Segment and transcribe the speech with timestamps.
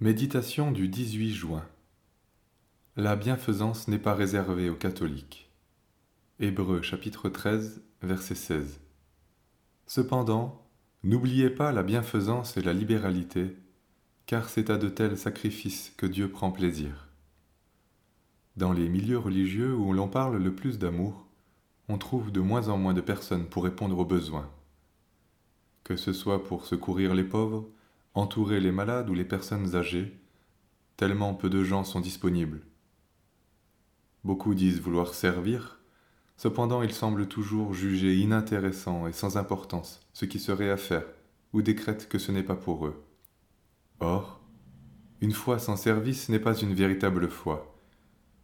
[0.00, 1.64] Méditation du 18 juin.
[2.94, 5.50] La bienfaisance n'est pas réservée aux catholiques.
[6.38, 8.78] Hébreux chapitre 13, verset 16.
[9.88, 10.64] Cependant,
[11.02, 13.56] n'oubliez pas la bienfaisance et la libéralité,
[14.26, 17.08] car c'est à de tels sacrifices que Dieu prend plaisir.
[18.56, 21.26] Dans les milieux religieux où l'on parle le plus d'amour,
[21.88, 24.48] on trouve de moins en moins de personnes pour répondre aux besoins.
[25.82, 27.68] Que ce soit pour secourir les pauvres,
[28.18, 30.18] entourer les malades ou les personnes âgées,
[30.96, 32.62] tellement peu de gens sont disponibles.
[34.24, 35.80] Beaucoup disent vouloir servir,
[36.36, 41.04] cependant ils semblent toujours juger inintéressant et sans importance ce qui serait à faire,
[41.52, 43.04] ou décrètent que ce n'est pas pour eux.
[44.00, 44.40] Or,
[45.20, 47.78] une foi sans service n'est pas une véritable foi,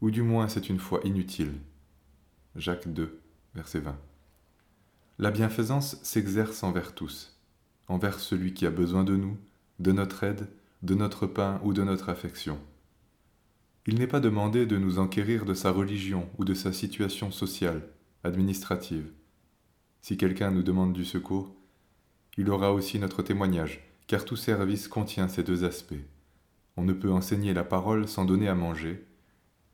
[0.00, 1.52] ou du moins c'est une foi inutile.
[2.54, 3.20] Jacques 2,
[3.56, 3.98] verset 20.
[5.18, 7.40] La bienfaisance s'exerce envers tous,
[7.88, 9.36] envers celui qui a besoin de nous,
[9.80, 10.48] de notre aide,
[10.82, 12.58] de notre pain ou de notre affection.
[13.86, 17.82] Il n'est pas demandé de nous enquérir de sa religion ou de sa situation sociale,
[18.22, 19.10] administrative.
[20.00, 21.54] Si quelqu'un nous demande du secours,
[22.36, 25.94] il aura aussi notre témoignage, car tout service contient ces deux aspects.
[26.76, 29.04] On ne peut enseigner la parole sans donner à manger,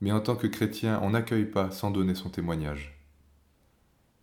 [0.01, 2.99] mais en tant que chrétien, on n'accueille pas sans donner son témoignage.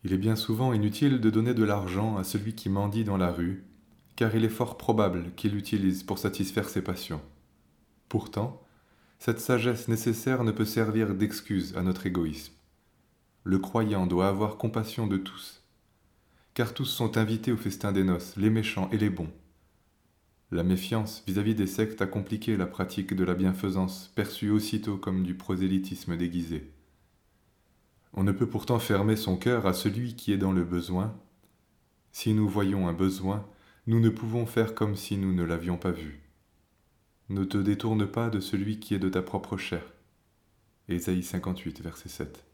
[0.04, 3.32] Il est bien souvent inutile de donner de l'argent à celui qui mendie dans la
[3.32, 3.64] rue
[4.18, 7.22] car il est fort probable qu'il l'utilise pour satisfaire ses passions.
[8.10, 8.62] Pourtant,
[9.20, 12.54] cette sagesse nécessaire ne peut servir d'excuse à notre égoïsme.
[13.44, 15.64] Le croyant doit avoir compassion de tous,
[16.56, 19.32] car tous sont invités au festin des noces, les méchants et les bons.
[20.50, 25.24] La méfiance vis-à-vis des sectes a compliqué la pratique de la bienfaisance, perçue aussitôt comme
[25.24, 26.72] du prosélytisme déguisé.
[28.14, 31.16] On ne peut pourtant fermer son cœur à celui qui est dans le besoin.
[32.12, 33.46] Si nous voyons un besoin,
[33.88, 36.20] nous ne pouvons faire comme si nous ne l'avions pas vu.
[37.30, 39.82] Ne te détourne pas de celui qui est de ta propre chair.
[40.90, 42.46] Ésaïe 58, verset 7.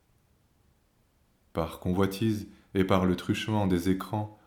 [1.52, 4.40] Par convoitise et par le truchement des écrans,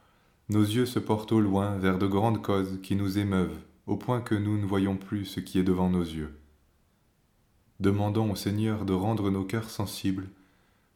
[0.48, 4.20] nos yeux se portent au loin vers de grandes causes qui nous émeuvent, au point
[4.20, 6.38] que nous ne voyons plus ce qui est devant nos yeux.
[7.80, 10.28] Demandons au Seigneur de rendre nos cœurs sensibles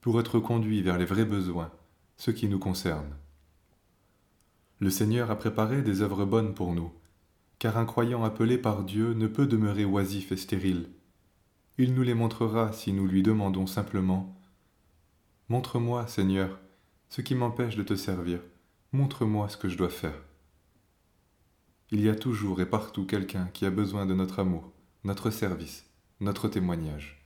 [0.01, 1.73] pour être conduits vers les vrais besoins,
[2.17, 3.17] ceux qui nous concernent.
[4.81, 6.91] Le Seigneur a préparé des œuvres bonnes pour nous,
[7.59, 10.89] car un croyant appelé par Dieu ne peut demeurer oisif et stérile.
[11.77, 14.35] Il nous les montrera si nous lui demandons simplement
[15.51, 16.59] Montre-moi, Seigneur,
[17.11, 18.41] ce qui m'empêche de te servir,
[18.93, 20.23] montre-moi ce que je dois faire.
[21.91, 24.73] Il y a toujours et partout quelqu'un qui a besoin de notre amour,
[25.05, 25.85] notre service,
[26.21, 27.20] notre témoignage.